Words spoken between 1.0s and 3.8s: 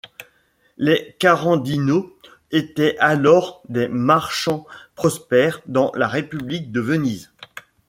Carandino étaient alors